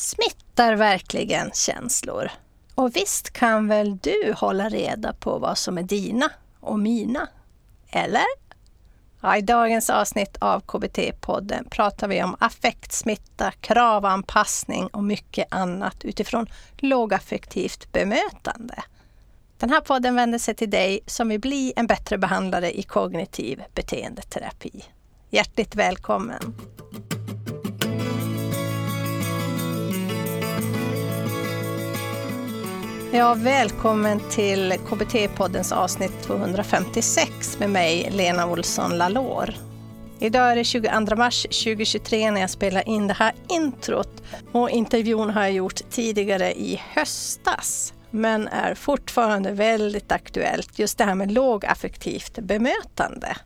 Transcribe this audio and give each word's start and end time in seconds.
Smittar 0.00 0.74
verkligen 0.74 1.50
känslor? 1.54 2.30
Och 2.74 2.96
visst 2.96 3.30
kan 3.30 3.68
väl 3.68 3.98
du 3.98 4.34
hålla 4.36 4.68
reda 4.68 5.12
på 5.12 5.38
vad 5.38 5.58
som 5.58 5.78
är 5.78 5.82
dina 5.82 6.30
och 6.60 6.78
mina? 6.78 7.28
Eller? 7.88 8.24
Ja, 9.20 9.36
I 9.36 9.42
dagens 9.42 9.90
avsnitt 9.90 10.36
av 10.38 10.60
KBT-podden 10.60 11.68
pratar 11.70 12.08
vi 12.08 12.22
om 12.22 12.36
affektsmitta, 12.38 13.52
kravanpassning 13.60 14.86
och 14.86 15.04
mycket 15.04 15.46
annat 15.50 16.04
utifrån 16.04 16.46
lågaffektivt 16.76 17.92
bemötande. 17.92 18.82
Den 19.58 19.70
här 19.70 19.80
podden 19.80 20.14
vänder 20.14 20.38
sig 20.38 20.54
till 20.54 20.70
dig 20.70 21.00
som 21.06 21.28
vill 21.28 21.40
bli 21.40 21.72
en 21.76 21.86
bättre 21.86 22.18
behandlare 22.18 22.78
i 22.78 22.82
kognitiv 22.82 23.62
beteendeterapi. 23.74 24.84
Hjärtligt 25.30 25.74
välkommen! 25.74 26.54
Ja, 33.12 33.34
välkommen 33.34 34.20
till 34.30 34.72
KBT-poddens 34.72 35.72
avsnitt 35.72 36.22
256 36.22 37.58
med 37.58 37.70
mig, 37.70 38.10
Lena 38.10 38.46
Olsson 38.46 38.98
Lalor. 38.98 39.54
Idag 40.18 40.52
är 40.52 40.56
det 40.56 40.64
22 40.64 41.16
mars 41.16 41.42
2023 41.42 42.30
när 42.30 42.40
jag 42.40 42.50
spelar 42.50 42.88
in 42.88 43.06
det 43.06 43.14
här 43.14 43.34
introt 43.48 44.22
och 44.52 44.70
intervjun 44.70 45.30
har 45.30 45.42
jag 45.42 45.52
gjort 45.52 45.90
tidigare 45.90 46.52
i 46.52 46.80
höstas 46.94 47.94
men 48.10 48.48
är 48.48 48.74
fortfarande 48.74 49.52
väldigt 49.52 50.12
aktuellt. 50.12 50.78
Just 50.78 50.98
det 50.98 51.04
här 51.04 51.14
med 51.14 51.32
lågaffektivt 51.32 52.38
bemötande. 52.38 53.36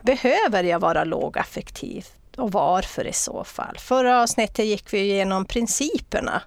Behöver 0.00 0.64
jag 0.64 0.80
vara 0.80 1.04
lågaffektiv 1.04 2.06
och 2.36 2.52
varför 2.52 3.06
i 3.06 3.12
så 3.12 3.44
fall? 3.44 3.76
Förra 3.78 4.22
avsnittet 4.22 4.66
gick 4.66 4.92
vi 4.92 4.98
igenom 4.98 5.44
principerna 5.44 6.42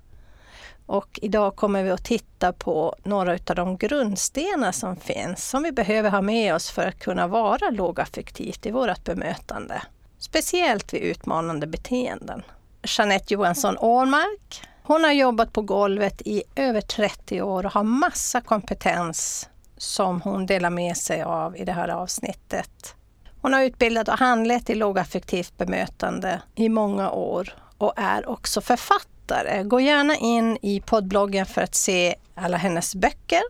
och 0.85 1.19
idag 1.21 1.55
kommer 1.55 1.83
vi 1.83 1.89
att 1.91 2.03
titta 2.03 2.53
på 2.53 2.95
några 3.03 3.31
av 3.31 3.55
de 3.55 3.77
grundstenar 3.77 4.71
som 4.71 4.95
finns 4.95 5.49
som 5.49 5.63
vi 5.63 5.71
behöver 5.71 6.09
ha 6.09 6.21
med 6.21 6.55
oss 6.55 6.69
för 6.71 6.87
att 6.87 6.99
kunna 6.99 7.27
vara 7.27 7.69
lågaffektivt 7.69 8.65
i 8.65 8.71
vårt 8.71 9.03
bemötande. 9.03 9.81
Speciellt 10.19 10.93
vid 10.93 11.01
utmanande 11.01 11.67
beteenden. 11.67 12.43
Jeanette 12.83 13.33
Johansson 13.33 13.77
Årmark, 13.77 14.61
hon 14.83 15.03
har 15.03 15.11
jobbat 15.11 15.53
på 15.53 15.61
golvet 15.61 16.21
i 16.25 16.43
över 16.55 16.81
30 16.81 17.41
år 17.41 17.65
och 17.65 17.71
har 17.71 17.83
massa 17.83 18.41
kompetens 18.41 19.49
som 19.77 20.21
hon 20.21 20.45
delar 20.45 20.69
med 20.69 20.97
sig 20.97 21.23
av 21.23 21.57
i 21.57 21.65
det 21.65 21.71
här 21.71 21.87
avsnittet. 21.87 22.95
Hon 23.41 23.53
har 23.53 23.63
utbildat 23.63 24.07
och 24.07 24.19
handlett 24.19 24.69
i 24.69 24.75
lågaffektivt 24.75 25.57
bemötande 25.57 26.41
i 26.55 26.69
många 26.69 27.11
år 27.11 27.53
och 27.77 27.93
är 27.95 28.29
också 28.29 28.61
författare 28.61 29.14
författare. 29.25 29.63
Gå 29.63 29.79
gärna 29.79 30.15
in 30.15 30.57
i 30.61 30.81
poddbloggen 30.81 31.45
för 31.45 31.61
att 31.61 31.75
se 31.75 32.15
alla 32.35 32.57
hennes 32.57 32.95
böcker. 32.95 33.41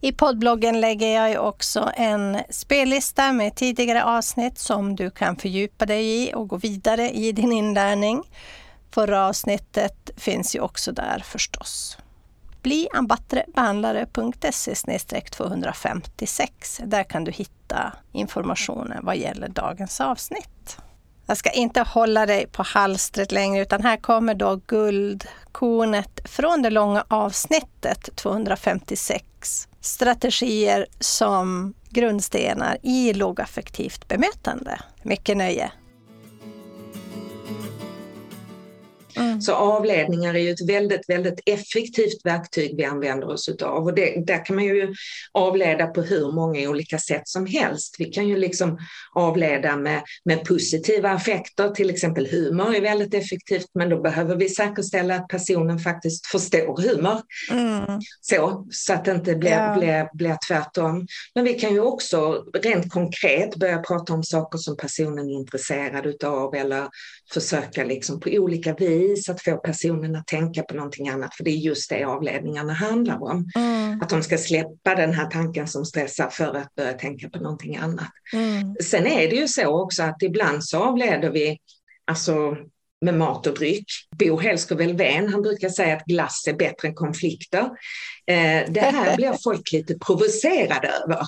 I 0.00 0.12
poddbloggen 0.12 0.80
lägger 0.80 1.28
jag 1.28 1.48
också 1.48 1.90
en 1.96 2.38
spellista 2.50 3.32
med 3.32 3.54
tidigare 3.54 4.04
avsnitt 4.04 4.58
som 4.58 4.96
du 4.96 5.10
kan 5.10 5.36
fördjupa 5.36 5.86
dig 5.86 6.22
i 6.22 6.34
och 6.34 6.48
gå 6.48 6.56
vidare 6.56 7.10
i 7.10 7.32
din 7.32 7.52
inlärning. 7.52 8.22
Förra 8.90 9.26
avsnittet 9.26 10.10
finns 10.16 10.56
ju 10.56 10.60
också 10.60 10.92
där 10.92 11.22
förstås. 11.24 11.98
Bli 12.62 12.88
ambattrebehandlare.se 12.94 14.74
256. 15.30 16.80
Där 16.84 17.04
kan 17.04 17.24
du 17.24 17.32
hitta 17.32 17.92
informationen 18.12 19.04
vad 19.04 19.16
gäller 19.16 19.48
dagens 19.48 20.00
avsnitt. 20.00 20.78
Jag 21.30 21.36
ska 21.36 21.50
inte 21.50 21.80
hålla 21.80 22.26
dig 22.26 22.46
på 22.46 22.62
halstret 22.62 23.32
längre 23.32 23.62
utan 23.62 23.82
här 23.82 23.96
kommer 23.96 24.34
då 24.34 24.60
guldkornet 24.66 26.20
från 26.24 26.62
det 26.62 26.70
långa 26.70 27.04
avsnittet 27.08 28.16
256. 28.16 29.68
Strategier 29.80 30.86
som 31.00 31.74
grundstenar 31.90 32.78
i 32.82 33.12
lågaffektivt 33.12 34.08
bemötande. 34.08 34.80
Mycket 35.02 35.36
nöje! 35.36 35.72
Mm. 39.38 39.42
Så 39.42 39.54
avledningar 39.54 40.34
är 40.34 40.38
ju 40.38 40.50
ett 40.50 40.68
väldigt, 40.68 41.08
väldigt 41.08 41.40
effektivt 41.46 42.20
verktyg 42.24 42.76
vi 42.76 42.84
använder 42.84 43.30
oss 43.30 43.48
utav 43.48 43.84
och 43.84 43.94
det, 43.94 44.26
där 44.26 44.44
kan 44.44 44.56
man 44.56 44.64
ju 44.64 44.94
avleda 45.32 45.86
på 45.86 46.02
hur 46.02 46.32
många 46.32 46.70
olika 46.70 46.98
sätt 46.98 47.28
som 47.28 47.46
helst. 47.46 47.96
Vi 47.98 48.04
kan 48.04 48.28
ju 48.28 48.36
liksom 48.36 48.78
avleda 49.14 49.76
med, 49.76 50.02
med 50.24 50.44
positiva 50.44 51.10
affekter, 51.10 51.68
till 51.68 51.90
exempel 51.90 52.26
humor 52.26 52.74
är 52.74 52.80
väldigt 52.80 53.14
effektivt 53.14 53.70
men 53.74 53.88
då 53.88 54.00
behöver 54.00 54.36
vi 54.36 54.48
säkerställa 54.48 55.14
att 55.14 55.28
personen 55.28 55.78
faktiskt 55.78 56.26
förstår 56.26 56.82
humor. 56.82 57.22
Mm. 57.50 58.00
Så, 58.20 58.66
så 58.70 58.92
att 58.92 59.04
det 59.04 59.12
inte 59.12 59.34
blir, 59.34 59.50
ja. 59.50 59.76
blir, 59.78 60.08
blir 60.16 60.36
tvärtom. 60.48 61.06
Men 61.34 61.44
vi 61.44 61.54
kan 61.54 61.72
ju 61.72 61.80
också 61.80 62.44
rent 62.62 62.92
konkret 62.92 63.56
börja 63.56 63.78
prata 63.78 64.12
om 64.12 64.24
saker 64.24 64.58
som 64.58 64.76
personen 64.76 65.28
är 65.28 65.34
intresserad 65.34 66.06
utav 66.06 66.54
eller 66.54 66.88
försöka 67.32 67.84
liksom 67.84 68.20
på 68.20 68.30
olika 68.30 68.74
vis 68.74 69.27
att 69.30 69.42
få 69.42 69.56
personen 69.56 70.16
att 70.16 70.26
tänka 70.26 70.62
på 70.62 70.74
någonting 70.74 71.08
annat, 71.08 71.34
för 71.34 71.44
det 71.44 71.50
är 71.50 71.56
just 71.56 71.90
det 71.90 72.04
avledningarna 72.04 72.72
handlar 72.72 73.22
om. 73.22 73.50
Mm. 73.56 74.00
Att 74.02 74.08
de 74.08 74.22
ska 74.22 74.38
släppa 74.38 74.94
den 74.94 75.12
här 75.12 75.26
tanken 75.26 75.68
som 75.68 75.84
stressar 75.84 76.28
för 76.30 76.54
att 76.54 76.74
börja 76.74 76.92
tänka 76.92 77.28
på 77.28 77.38
någonting 77.38 77.76
annat. 77.76 78.10
Mm. 78.32 78.76
Sen 78.82 79.06
är 79.06 79.30
det 79.30 79.36
ju 79.36 79.48
så 79.48 79.82
också 79.82 80.02
att 80.02 80.22
ibland 80.22 80.64
så 80.64 80.78
avleder 80.78 81.30
vi 81.30 81.58
alltså 82.06 82.56
med 83.00 83.14
mat 83.14 83.46
och 83.46 83.54
dryck. 83.54 83.86
Bo 84.18 84.38
Helsker 84.38 85.30
han 85.30 85.42
brukar 85.42 85.68
säga 85.68 85.96
att 85.96 86.04
glass 86.04 86.46
är 86.48 86.52
bättre 86.52 86.88
än 86.88 86.94
konflikter. 86.94 87.62
Eh, 88.26 88.62
det 88.68 88.80
här 88.80 89.16
blir 89.16 89.32
folk 89.44 89.72
lite 89.72 89.98
provocerade 89.98 90.88
över. 90.88 91.20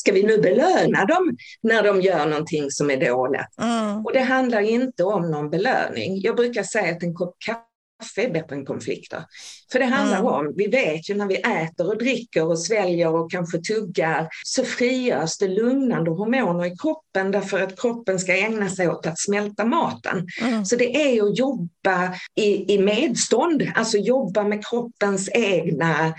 Ska 0.00 0.12
vi 0.12 0.22
nu 0.22 0.38
belöna 0.38 1.04
dem 1.04 1.36
när 1.62 1.82
de 1.82 2.00
gör 2.00 2.26
någonting 2.26 2.70
som 2.70 2.90
är 2.90 2.96
dåligt? 2.96 3.58
Mm. 3.62 4.06
Och 4.06 4.12
det 4.12 4.20
handlar 4.20 4.60
inte 4.60 5.04
om 5.04 5.30
någon 5.30 5.50
belöning. 5.50 6.20
Jag 6.20 6.36
brukar 6.36 6.62
säga 6.62 6.92
att 6.92 7.02
en 7.02 7.14
kopp 7.14 7.36
kaffe 7.38 8.22
är 8.22 8.30
bättre 8.30 8.56
än 8.56 8.66
konflikter. 8.66 9.24
För 9.72 9.78
det 9.78 9.84
handlar 9.84 10.18
mm. 10.18 10.32
om, 10.32 10.54
vi 10.56 10.66
vet 10.66 11.10
ju 11.10 11.14
när 11.14 11.26
vi 11.26 11.36
äter 11.36 11.88
och 11.88 11.98
dricker 11.98 12.46
och 12.46 12.58
sväljer 12.58 13.14
och 13.14 13.30
kanske 13.30 13.58
tuggar 13.58 14.28
så 14.44 14.64
frigörs 14.64 15.38
det 15.38 15.48
lugnande 15.48 16.10
hormoner 16.10 16.64
i 16.64 16.76
kroppen 16.76 17.30
därför 17.30 17.60
att 17.60 17.80
kroppen 17.80 18.18
ska 18.18 18.36
ägna 18.36 18.68
sig 18.68 18.88
åt 18.88 19.06
att 19.06 19.20
smälta 19.20 19.64
maten. 19.64 20.26
Mm. 20.40 20.64
Så 20.64 20.76
det 20.76 20.96
är 20.96 21.22
att 21.22 21.38
jobba 21.38 22.14
i, 22.34 22.74
i 22.74 22.78
medstånd, 22.78 23.70
alltså 23.74 23.98
jobba 23.98 24.44
med 24.44 24.66
kroppens 24.66 25.28
egna 25.32 26.14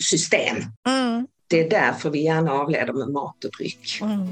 system. 0.00 0.56
Mm. 0.88 1.26
Det 1.48 1.60
är 1.60 1.70
därför 1.70 2.10
vi 2.10 2.22
gärna 2.22 2.52
avleder 2.52 2.92
med 2.92 3.08
mat 3.08 3.44
och 3.44 3.50
dryck. 3.50 3.98
Mm. 4.02 4.28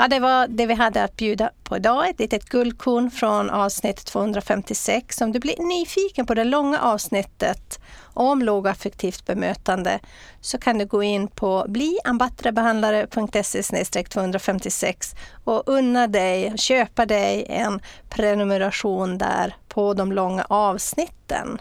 Ja, 0.00 0.08
det 0.08 0.20
var 0.20 0.48
det 0.48 0.66
vi 0.66 0.74
hade 0.74 1.04
att 1.04 1.16
bjuda 1.16 1.50
på 1.64 1.76
idag. 1.76 2.08
Ett 2.08 2.20
litet 2.20 2.44
guldkorn 2.44 3.10
från 3.10 3.50
avsnitt 3.50 4.04
256. 4.04 5.20
Om 5.20 5.32
du 5.32 5.40
blir 5.40 5.62
nyfiken 5.62 6.26
på 6.26 6.34
det 6.34 6.44
långa 6.44 6.80
avsnittet 6.80 7.80
om 8.00 8.42
lågaffektivt 8.42 9.26
bemötande 9.26 10.00
så 10.40 10.58
kan 10.58 10.78
du 10.78 10.86
gå 10.86 11.02
in 11.02 11.28
på 11.28 11.66
bliambattrebehandlare.se 11.68 14.02
256 14.02 15.14
och 15.44 15.62
unna 15.66 16.06
dig, 16.06 16.58
köpa 16.58 17.06
dig 17.06 17.46
en 17.48 17.80
prenumeration 18.08 19.18
där 19.18 19.56
på 19.68 19.94
de 19.94 20.12
långa 20.12 20.46
avsnitten. 20.48 21.58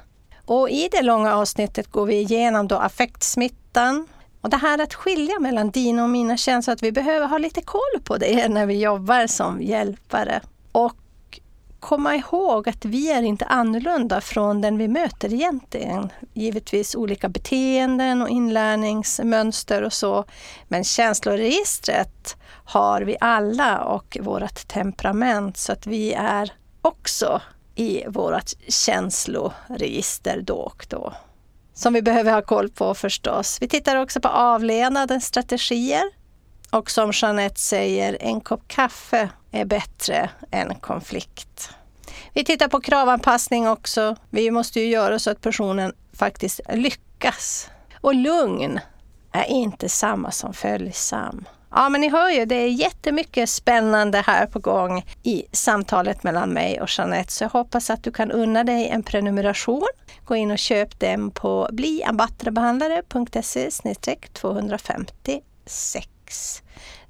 Och 0.47 0.69
I 0.69 0.89
det 0.91 1.01
långa 1.01 1.35
avsnittet 1.35 1.91
går 1.91 2.05
vi 2.05 2.15
igenom 2.15 2.67
då 2.67 2.75
affektsmittan. 2.75 4.07
Och 4.41 4.49
det 4.49 4.57
här 4.57 4.81
att 4.81 4.93
skilja 4.93 5.39
mellan 5.39 5.71
dina 5.71 6.03
och 6.03 6.09
mina 6.09 6.37
känslor, 6.37 6.73
att 6.73 6.83
vi 6.83 6.91
behöver 6.91 7.27
ha 7.27 7.37
lite 7.37 7.61
koll 7.61 8.01
på 8.03 8.17
det 8.17 8.47
när 8.49 8.65
vi 8.65 8.81
jobbar 8.81 9.27
som 9.27 9.61
hjälpare. 9.61 10.41
Och 10.71 10.95
komma 11.79 12.15
ihåg 12.15 12.69
att 12.69 12.85
vi 12.85 13.11
är 13.11 13.21
inte 13.21 13.45
annorlunda 13.45 14.21
från 14.21 14.61
den 14.61 14.77
vi 14.77 14.87
möter 14.87 15.33
egentligen. 15.33 16.09
Givetvis 16.33 16.95
olika 16.95 17.29
beteenden 17.29 18.21
och 18.21 18.29
inlärningsmönster 18.29 19.81
och 19.81 19.93
så. 19.93 20.25
Men 20.67 20.83
känsloregistret 20.83 22.37
har 22.65 23.01
vi 23.01 23.17
alla 23.19 23.83
och 23.83 24.17
vårt 24.21 24.67
temperament 24.67 25.57
så 25.57 25.71
att 25.71 25.87
vi 25.87 26.13
är 26.13 26.51
också 26.81 27.41
i 27.77 28.03
vårt 28.07 28.51
känsloregister 28.67 30.41
då 30.41 30.55
och 30.55 30.85
då. 30.89 31.13
Som 31.73 31.93
vi 31.93 32.01
behöver 32.01 32.33
ha 32.33 32.41
koll 32.41 32.69
på 32.69 32.93
förstås. 32.93 33.57
Vi 33.61 33.67
tittar 33.67 33.95
också 33.95 34.21
på 34.21 34.27
avlevnadens 34.27 35.25
strategier. 35.25 36.03
Och 36.69 36.91
som 36.91 37.11
Jeanette 37.13 37.59
säger, 37.59 38.17
en 38.19 38.41
kopp 38.41 38.67
kaffe 38.67 39.29
är 39.51 39.65
bättre 39.65 40.29
än 40.51 40.75
konflikt. 40.75 41.69
Vi 42.33 42.43
tittar 42.43 42.67
på 42.67 42.81
kravanpassning 42.81 43.67
också. 43.69 44.15
Vi 44.29 44.51
måste 44.51 44.79
ju 44.79 44.87
göra 44.87 45.19
så 45.19 45.31
att 45.31 45.41
personen 45.41 45.93
faktiskt 46.13 46.59
lyckas. 46.73 47.69
Och 48.01 48.15
lugn 48.15 48.79
är 49.31 49.45
inte 49.45 49.89
samma 49.89 50.31
som 50.31 50.53
följsam. 50.53 51.45
Ja, 51.77 51.89
men 51.89 52.01
ni 52.01 52.09
hör 52.09 52.29
ju, 52.29 52.45
det 52.45 52.55
är 52.55 52.67
jättemycket 52.67 53.49
spännande 53.49 54.23
här 54.27 54.45
på 54.45 54.59
gång 54.59 55.05
i 55.23 55.43
samtalet 55.51 56.23
mellan 56.23 56.49
mig 56.49 56.81
och 56.81 56.89
Jeanette, 56.97 57.31
så 57.31 57.43
jag 57.43 57.49
hoppas 57.49 57.89
att 57.89 58.03
du 58.03 58.11
kan 58.11 58.31
unna 58.31 58.63
dig 58.63 58.87
en 58.87 59.03
prenumeration. 59.03 59.87
Gå 60.25 60.35
in 60.35 60.51
och 60.51 60.57
köp 60.57 60.99
den 60.99 61.31
på 61.31 61.69
bliambattrebehandlare.se 61.71 63.69
256. 64.33 66.63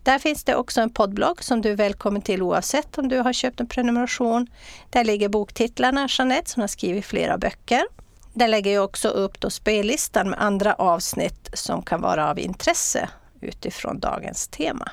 Där 0.03 0.19
finns 0.19 0.43
det 0.43 0.55
också 0.55 0.81
en 0.81 0.89
poddblogg 0.89 1.43
som 1.43 1.61
du 1.61 1.71
är 1.71 1.75
välkommen 1.75 2.21
till 2.21 2.41
oavsett 2.41 2.97
om 2.97 3.07
du 3.07 3.19
har 3.19 3.33
köpt 3.33 3.59
en 3.59 3.67
prenumeration. 3.67 4.47
Där 4.89 5.03
ligger 5.03 5.29
boktitlarna 5.29 6.07
Jeanette 6.09 6.49
som 6.49 6.61
har 6.61 6.67
skrivit 6.67 7.05
flera 7.05 7.37
böcker. 7.37 7.83
Där 8.33 8.47
lägger 8.47 8.73
jag 8.73 8.83
också 8.83 9.07
upp 9.07 9.39
då 9.39 9.49
spellistan 9.49 10.29
med 10.29 10.41
andra 10.41 10.73
avsnitt 10.73 11.49
som 11.53 11.81
kan 11.81 12.01
vara 12.01 12.29
av 12.29 12.39
intresse 12.39 13.09
utifrån 13.47 13.99
dagens 13.99 14.47
tema. 14.47 14.91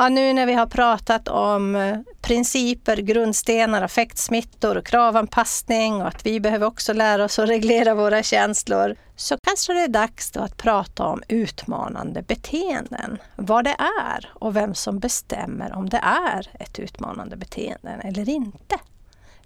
Ja, 0.00 0.08
nu 0.08 0.32
när 0.32 0.46
vi 0.46 0.52
har 0.52 0.66
pratat 0.66 1.28
om 1.28 1.76
eh, 1.76 1.98
principer, 2.20 2.96
grundstenar, 2.96 3.82
affektsmittor, 3.82 4.80
kravanpassning 4.80 5.94
och 5.94 6.08
att 6.08 6.26
vi 6.26 6.40
behöver 6.40 6.66
också 6.66 6.92
lära 6.92 7.24
oss 7.24 7.38
att 7.38 7.48
reglera 7.48 7.94
våra 7.94 8.22
känslor, 8.22 8.96
så 9.16 9.36
kanske 9.42 9.72
det 9.72 9.80
är 9.80 9.88
dags 9.88 10.36
att 10.36 10.56
prata 10.56 11.04
om 11.04 11.22
utmanande 11.28 12.22
beteenden. 12.22 13.18
Vad 13.36 13.64
det 13.64 13.76
är 14.08 14.30
och 14.34 14.56
vem 14.56 14.74
som 14.74 14.98
bestämmer 14.98 15.72
om 15.72 15.88
det 15.88 16.00
är 16.02 16.50
ett 16.60 16.78
utmanande 16.78 17.36
beteende 17.36 18.00
eller 18.04 18.28
inte. 18.28 18.78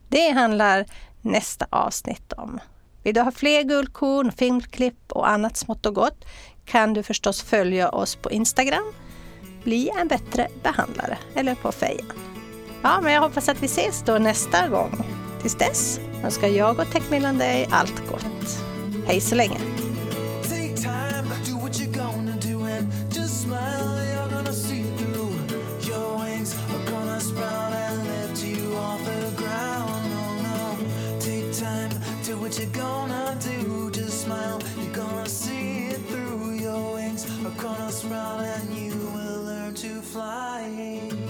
Det 0.09 0.31
handlar 0.31 0.85
nästa 1.23 1.67
avsnitt 1.71 2.33
om. 2.33 2.61
Vill 3.03 3.15
du 3.15 3.21
ha 3.21 3.33
fler 3.33 3.63
guldkorn, 3.63 4.33
filmklipp 4.33 5.13
och 5.13 5.29
annat 5.29 5.57
smått 5.57 5.87
och 5.87 5.95
gott 5.95 6.25
kan 6.65 6.95
du 6.95 7.03
förstås 7.03 7.43
följa 7.43 7.89
oss 7.89 8.17
på 8.17 8.31
Instagram, 8.31 8.93
bli 9.65 9.91
en 10.01 10.09
bättre 10.09 10.49
behandlare 10.63 11.19
eller 11.35 11.55
på 11.55 11.73
fejan. 11.73 12.13
Ja, 12.83 13.01
men 13.01 13.13
jag 13.13 13.21
hoppas 13.21 13.49
att 13.49 13.63
vi 13.63 13.67
ses 13.67 14.03
då 14.03 14.19
nästa 14.19 14.69
gång. 14.69 15.05
Tills 15.43 15.55
dess 15.55 16.01
önskar 16.25 16.49
jag 16.49 16.79
och 16.79 16.91
Techmillan 16.91 17.39
dig 17.39 17.69
allt 17.71 18.09
gott. 18.11 18.59
Hej 19.07 19.21
så 19.21 19.35
länge! 19.35 19.59
what 32.45 32.59
you're 32.59 32.67
gonna 32.67 33.37
do. 33.41 33.91
Just 33.91 34.25
smile, 34.25 34.61
you're 34.77 34.95
gonna 34.95 35.27
see 35.27 35.74
corner 37.59 37.91
sprawl 37.91 38.41
and 38.41 38.75
you 38.75 38.93
will 39.15 39.43
learn 39.43 39.75
to 39.75 40.01
fly. 40.01 41.24